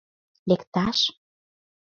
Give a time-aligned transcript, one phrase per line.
[0.49, 0.99] —Лекташ?